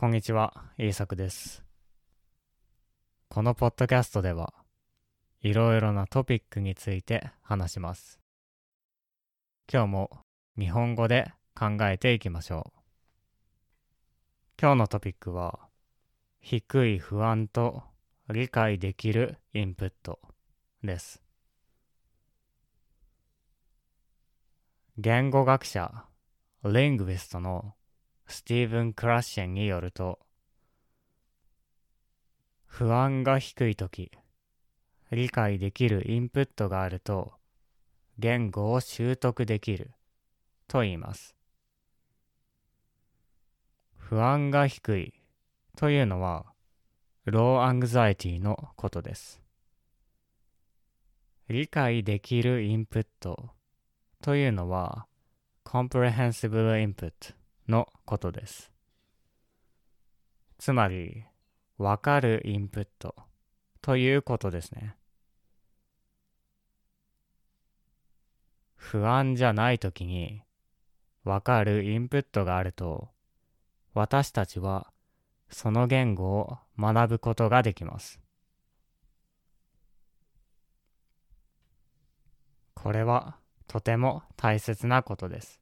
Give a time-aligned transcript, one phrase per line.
[0.00, 1.62] こんにちは、イーサクです。
[3.28, 4.54] このポッドキャストでは、
[5.42, 8.18] いろいろなトピックについて話します。
[9.70, 10.10] 今日も
[10.58, 12.80] 日本語で考えていきましょう。
[14.58, 15.58] 今日のトピックは、
[16.40, 17.82] 低い不安と
[18.30, 20.18] 理解できるインプット
[20.82, 21.20] です。
[24.96, 26.06] 言語学者、
[26.64, 27.74] Linguist の
[28.30, 30.20] スティーブン・クラッシェンによると、
[32.64, 34.12] 不安が低いとき、
[35.10, 37.32] 理解できるインプットがあると、
[38.18, 39.90] 言語を習得できる
[40.68, 41.34] と言います。
[43.96, 45.14] 不安が低い
[45.76, 46.46] というのは、
[47.24, 49.42] low anxiety のことです。
[51.48, 53.50] 理解できるインプット
[54.22, 55.08] というのは、
[55.64, 57.39] comprehensible input
[57.70, 58.70] のことです。
[60.58, 61.24] つまり、
[61.78, 63.14] わかるインプット
[63.80, 64.96] ということですね。
[68.76, 70.42] 不安じゃないときに、
[71.24, 73.08] わかるインプットがあると、
[73.94, 74.92] 私たちは
[75.48, 78.20] その言語を学ぶことができます。
[82.74, 85.60] これはとても大切なことです。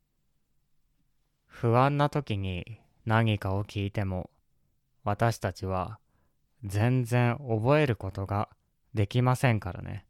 [1.48, 4.30] 不安な時に何かを聞いても
[5.02, 5.98] 私たちは
[6.64, 8.48] 全然覚えることが
[8.94, 10.04] できませんからね。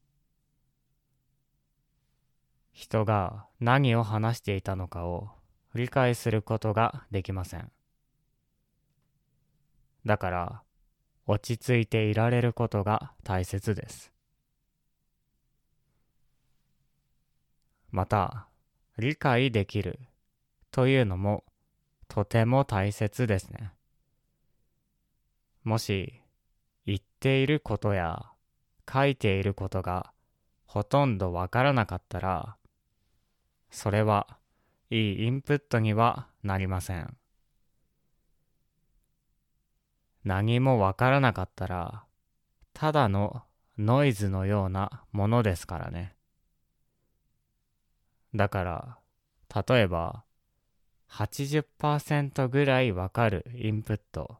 [2.73, 5.31] 人が何を話していたのかを
[5.75, 7.71] 理解することができません。
[10.05, 10.63] だから
[11.27, 14.13] 落ち着いていられることが大切です。
[17.91, 18.49] また
[18.99, 19.99] 理解できる
[20.71, 21.45] というのも
[22.09, 23.73] とても大切ですね。
[25.65, 26.23] もし
[26.87, 28.27] 言っていることや
[28.91, 30.13] 書いていることが
[30.65, 32.57] ほとんどわからなかったら、
[33.71, 34.39] それは
[34.91, 37.17] いいインプットにはなりません。
[40.25, 42.05] 何もわからなかったら、
[42.75, 43.43] ただの
[43.79, 46.15] ノイズのようなものですからね。
[48.35, 48.99] だから、
[49.69, 50.25] 例えば、
[51.09, 54.37] 80%ぐらいわかるインプット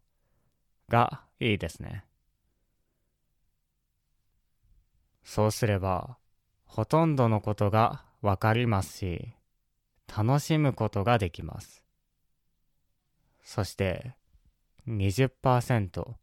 [0.89, 2.05] がいいですね。
[5.25, 6.17] そうすれば、
[6.65, 9.35] ほとんどのことがわかりますし、
[10.09, 11.85] 楽しむことができます。
[13.43, 14.15] そして、
[14.87, 16.17] 20%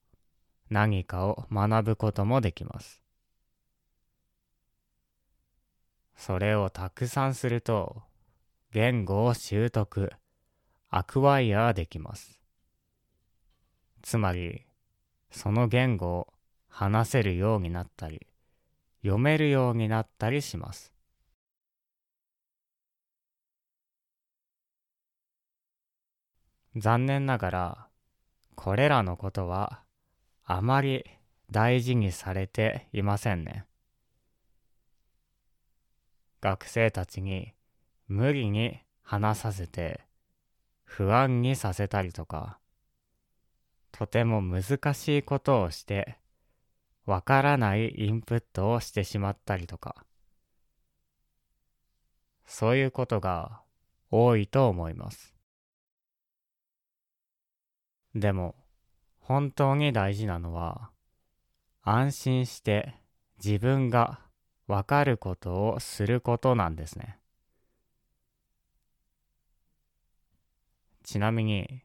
[0.70, 3.02] 何かを学ぶこともできます。
[6.16, 8.02] それをたくさんすると、
[8.72, 10.12] 言語を習得、
[10.98, 12.40] アクワイアできます。
[14.02, 14.66] つまり、
[15.30, 16.34] その言語を
[16.70, 18.26] 話せるようになったり、
[19.02, 20.94] 読めるようになったりします。
[26.78, 27.88] 残念ながら、
[28.56, 29.82] これらのことは
[30.46, 31.04] あまり
[31.52, 33.66] 大事にされていませんね。
[36.40, 37.52] 学生たちに
[38.08, 40.06] 無理に話させて
[40.85, 42.59] 不安にさせたりとか、
[43.91, 46.18] とても難しいことをして
[47.06, 50.06] わからないインプットをしてしまったりとか、
[52.46, 53.62] そういうことが
[54.09, 55.35] 多いと思います。
[58.13, 58.56] でも、
[59.19, 60.91] 本当に大事なのは、
[61.81, 62.96] 安心して
[63.44, 64.22] 自分が
[64.67, 67.19] わかることをすることなんですね。
[71.06, 71.84] ちなみに、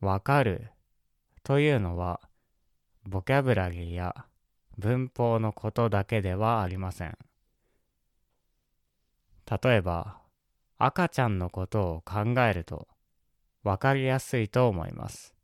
[0.00, 0.70] わかる
[1.42, 2.20] というのは、
[3.04, 4.26] ボキャブラリーや
[4.78, 7.18] 文法のことだけではありません。
[9.62, 10.20] 例えば、
[10.78, 12.88] 赤ちゃんのことを考えると、
[13.62, 15.34] わかりやすいと思います。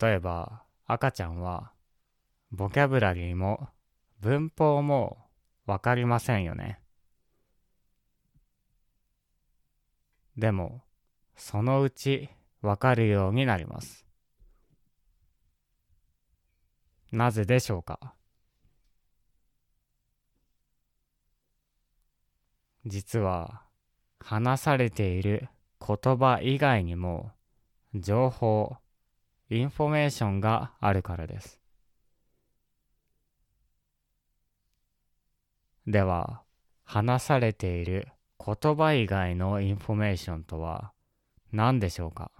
[0.00, 1.72] 例えば赤ちゃんは
[2.50, 3.68] ボキャブラリーも
[4.20, 5.18] 文法も
[5.64, 6.80] わかりませんよね。
[10.36, 10.82] でも
[11.36, 12.28] そのうち
[12.62, 14.06] わかるようになります。
[17.12, 18.14] なぜでしょうか？
[22.84, 23.62] 実は
[24.20, 25.48] 話されている
[25.80, 27.32] 言葉以外にも
[27.94, 28.76] 情報
[29.48, 31.60] インフォメーションがあるからです。
[35.86, 36.42] では、
[36.82, 38.08] 話されている
[38.44, 40.92] 言葉以外のインフォメーションとは
[41.52, 42.30] 何でしょうか？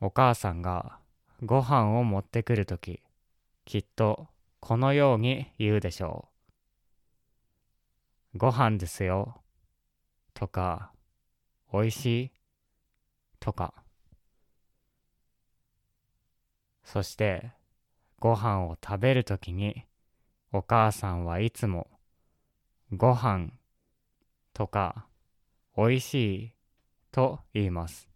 [0.00, 0.98] お母さんが
[1.44, 3.00] ご飯を持ってくるとき、
[3.64, 4.26] きっと
[4.60, 6.28] このように言うでしょ
[8.34, 8.38] う。
[8.38, 9.42] ご飯ですよ。
[10.34, 10.92] とか、
[11.70, 12.30] おいしい
[13.38, 13.74] とか。
[16.84, 17.52] そして、
[18.18, 19.84] ご飯を食べるときに、
[20.54, 21.88] お母さんはいつも、
[22.92, 23.48] ご飯
[24.52, 25.06] とか、
[25.74, 26.52] おいしい
[27.10, 28.06] と言います。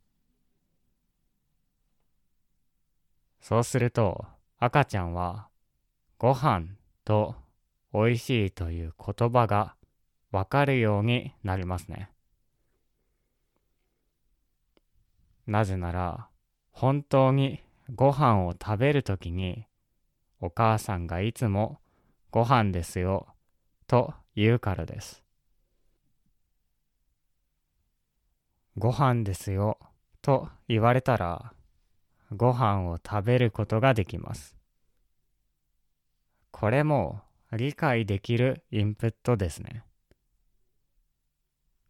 [3.41, 4.27] そうすると、
[4.59, 5.49] 赤ちゃんは、
[6.19, 6.67] ご飯
[7.07, 7.37] と
[7.91, 9.75] おいしいという言葉が
[10.31, 12.11] わかるようになりますね。
[15.47, 16.29] なぜなら、
[16.71, 17.63] 本当に
[17.95, 19.65] ご飯を食べるときに、
[20.43, 21.81] お母さんがいつも
[22.31, 23.27] ご飯ですよ
[23.87, 25.23] と言うからです。
[28.79, 29.79] ご飯ですよ
[30.21, 31.55] と言われたら、
[32.35, 34.57] ご飯を食べることができます。
[36.51, 39.85] これも理解できるインプットですね。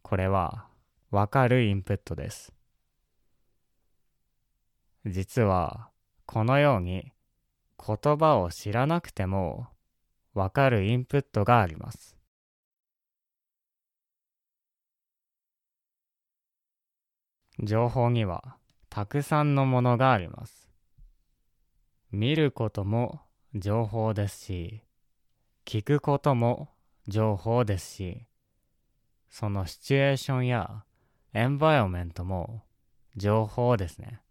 [0.01, 0.67] これは
[1.11, 2.53] わかるインプットです。
[5.05, 5.89] 実は
[6.25, 7.11] このように
[7.85, 9.67] 言葉を知らなくても
[10.37, 12.15] わかるインプットがあります。
[17.59, 18.55] 情報には
[18.87, 20.69] たくさんのものがあります。
[22.11, 23.19] 見ることも
[23.55, 24.83] 情報ですし、
[25.65, 26.69] 聞くことも
[27.07, 28.27] 情報ですし、
[29.31, 30.83] そのシチュエーションや
[31.33, 32.61] エンバイオメントも
[33.15, 34.21] 情報ですね。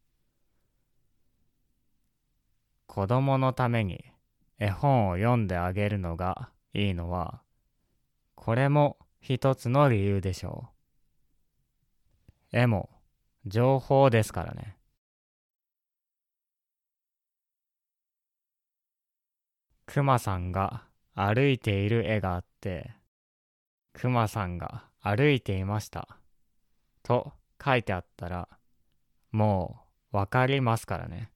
[2.86, 4.04] 子供のために
[4.58, 7.42] 絵本を読んであげるのがいいのは、
[8.34, 10.68] これも一つの理由でしょ
[12.52, 12.56] う。
[12.58, 12.90] 絵も
[13.44, 14.76] 情報ですからね。
[19.86, 22.94] クマさんが歩いている絵があって、
[23.92, 26.18] クマさんが歩いていました。
[27.02, 27.32] と
[27.64, 28.48] 書いてあったら、
[29.32, 29.80] も
[30.12, 31.30] うわかりますからね。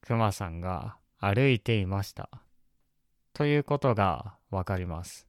[0.00, 0.96] クマさんが
[1.26, 2.28] 歩いていました。
[3.32, 5.26] ということがわかります。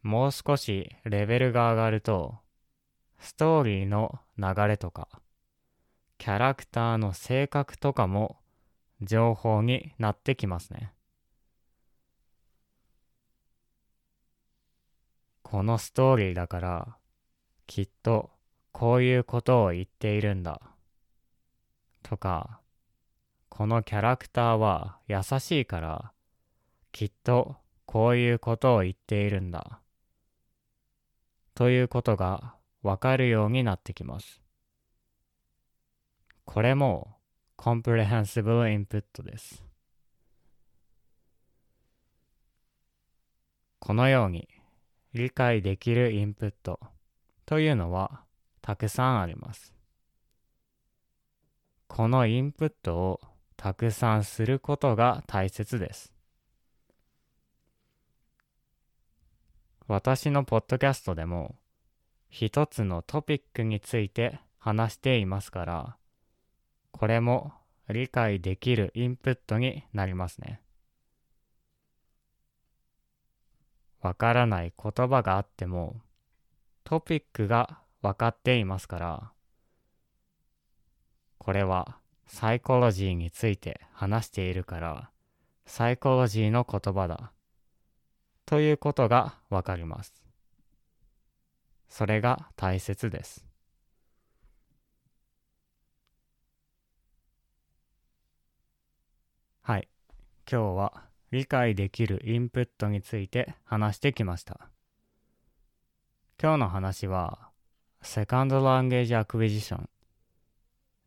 [0.00, 2.38] もう少しレベルが上がると、
[3.18, 5.08] ストーリーの流れとか、
[6.16, 8.38] キャラクターの性格とかも
[9.02, 10.94] 情報になってきますね。
[15.42, 16.96] このストーリーだから、
[17.66, 18.30] きっと
[18.72, 20.62] こういうことを言っているんだ。
[22.02, 22.61] とか、
[23.54, 26.12] このキャラクターは優しいから、
[26.90, 29.82] きっとこういうことを言っているんだ。
[31.54, 34.40] ということがわかるようになってきます。
[36.46, 37.18] これも
[37.56, 39.62] コンプレヘンシブルインプットです。
[43.80, 44.48] このように
[45.12, 46.80] 理解できるインプット
[47.44, 48.22] というのは
[48.62, 49.74] たくさんあります。
[51.86, 53.20] このインプットを
[53.62, 56.12] たくさんすることが大切です。
[59.86, 61.54] 私のポッドキャストでも
[62.28, 65.96] 一つのトピックについて話していますから、
[66.90, 67.52] これも
[67.88, 70.60] 理解できるインプットになりますね。
[74.00, 76.00] わからない言葉があっても
[76.82, 79.32] トピックが分かっていますから、
[81.38, 82.01] これは
[82.32, 85.10] サイコロジーについて話しているから、
[85.66, 87.30] サイコロジーの言葉だ。
[88.46, 90.14] ということがわかります。
[91.90, 93.44] それが大切です。
[99.60, 99.88] はい。
[100.50, 104.70] 今日は理解できるインプットについて話してきました。
[106.42, 107.50] 今日の話は、
[108.00, 109.88] セカンドランゲージアクビジション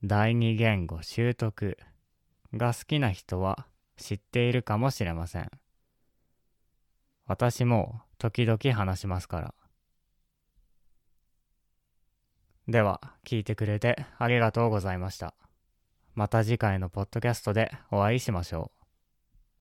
[0.07, 1.79] 第二言語習得
[2.53, 3.65] が好きな人は
[3.97, 5.49] 知っているかもしれません。
[7.25, 9.55] 私も時々話しますから。
[12.67, 15.33] では、聞いてくれてありがとうございました。
[16.13, 18.74] また次回のポッドキャストでお会いしましょう。